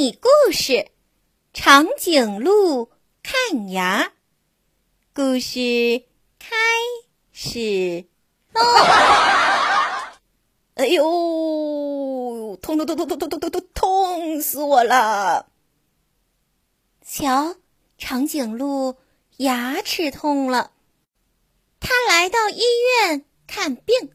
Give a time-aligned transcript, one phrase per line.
[0.00, 0.90] 你故事：
[1.52, 2.90] 长颈鹿
[3.22, 4.12] 看牙。
[5.12, 6.04] 故事
[6.38, 6.56] 开
[7.32, 8.06] 始
[8.54, 8.62] 喽！
[10.76, 15.50] 哎呦，痛痛痛痛痛痛痛痛痛，痛死我了！
[17.04, 17.56] 瞧，
[17.98, 18.96] 长颈鹿
[19.36, 20.72] 牙齿痛了，
[21.78, 22.62] 他来到医
[23.02, 24.12] 院看病。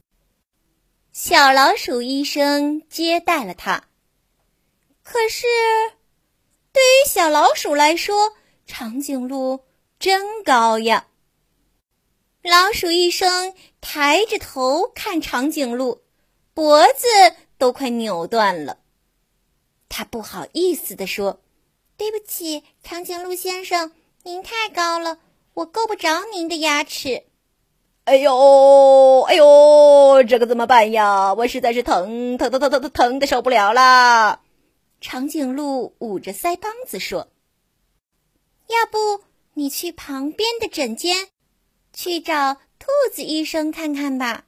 [1.12, 3.84] 小老鼠医生接待了他。
[5.06, 5.46] 可是，
[6.74, 8.34] 对于小老鼠来说，
[8.66, 9.64] 长颈鹿
[10.00, 11.06] 真高呀。
[12.42, 16.02] 老鼠医生抬着头看长颈鹿，
[16.56, 17.06] 脖子
[17.60, 18.80] 都快扭断了。
[19.90, 21.40] 他不好意思地说
[21.98, 23.92] ：“对不起，长颈鹿先生，
[24.24, 25.20] 您太高了，
[25.54, 27.26] 我够不着您的牙齿。”
[28.06, 31.36] 哎呦，哎呦，这可怎么办呀？
[31.36, 34.42] 我实在是疼疼疼疼疼疼疼的受不了啦！
[35.08, 37.32] 长颈鹿捂着腮帮子说
[38.66, 41.30] ：“要不你去旁边的诊间，
[41.94, 44.48] 去找兔子医生看看吧。”“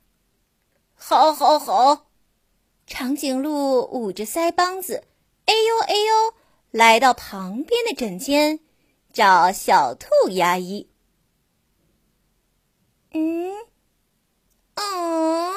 [0.97, 2.07] 好，好，好！”
[2.87, 5.03] 长颈鹿捂着腮帮子，
[5.45, 6.33] 哎呦，哎呦，
[6.71, 8.59] 来到旁边的诊间，
[9.13, 10.89] 找小兔牙医。
[13.11, 13.53] 嗯，
[14.75, 15.53] 哦，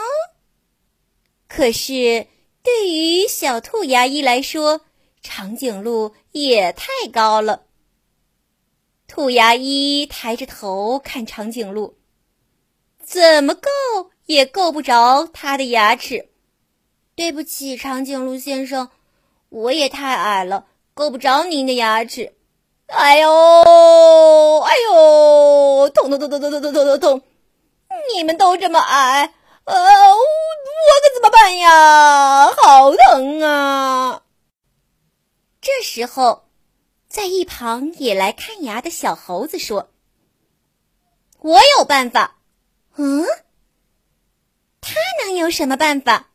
[1.49, 2.27] 可是
[2.63, 4.83] 对于小兔牙医来说，
[5.23, 7.63] 长颈鹿也太高了。
[9.07, 11.97] 兔牙医抬着头看长颈鹿，
[13.03, 13.69] 怎么够
[14.27, 16.29] 也够不着它的牙齿。
[17.17, 18.89] 对不起，长颈鹿先生，
[19.49, 22.35] 我也太矮了，够不着您的牙齿。
[22.87, 23.29] 哎呦，
[24.61, 27.23] 哎呦，痛痛痛痛痛痛痛痛痛痛！
[28.15, 29.35] 你们都这么矮，
[29.65, 30.17] 呃，我
[31.03, 32.47] 可怎么办呀？
[32.47, 34.23] 好疼啊！
[35.61, 36.49] 这时候，
[37.07, 39.91] 在一旁也来看牙的小猴子说
[41.41, 42.39] ：“我有办法。”
[42.97, 43.27] 嗯，
[44.81, 46.31] 他能有什么办法？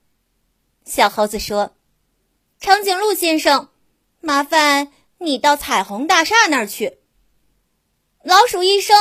[0.86, 1.76] 小猴子说
[2.62, 3.70] ：“长颈鹿先生，
[4.22, 7.00] 麻烦你到彩虹大厦那儿去。
[8.24, 8.96] 老鼠医生，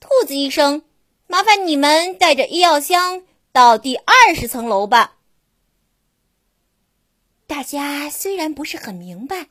[0.00, 0.84] 兔子医生，
[1.26, 3.22] 麻烦你们带着医药箱
[3.52, 5.16] 到第二十层楼吧。”
[7.48, 9.48] 大家虽然不是很明白。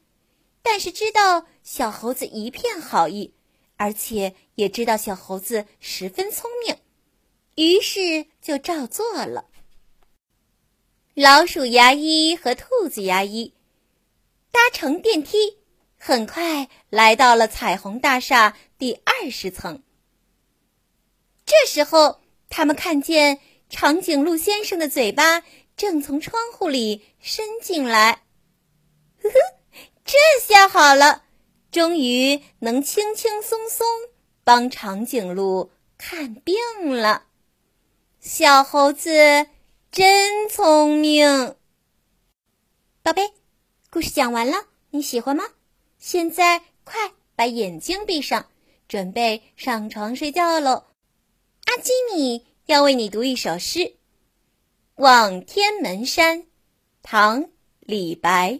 [0.64, 3.34] 但是知道小猴子一片好意，
[3.78, 6.78] 而且也知道小猴子十分聪明，
[7.56, 9.46] 于是就照做了。
[11.14, 13.54] 老鼠牙医和兔子牙医
[14.52, 15.58] 搭乘电梯，
[15.98, 19.84] 很快来到了彩虹大厦第二十层。
[21.46, 23.40] 这时候，他们看见
[23.70, 25.44] 长颈鹿先生的嘴巴
[25.76, 28.24] 正从窗户里伸进来，
[29.22, 29.61] 呵呵。
[30.12, 31.24] 这下好了，
[31.72, 33.88] 终于能轻轻松松
[34.44, 37.28] 帮长颈鹿看病了。
[38.20, 39.48] 小猴子
[39.90, 41.56] 真聪明，
[43.02, 43.32] 宝贝，
[43.90, 45.46] 故事讲完了，你喜欢吗？
[45.98, 48.48] 现在快把眼睛闭上，
[48.90, 50.88] 准备上床睡觉喽。
[51.68, 53.80] 阿基米要为你读一首诗，
[54.96, 56.40] 《望天门山》，
[57.02, 57.44] 唐·
[57.80, 58.60] 李白。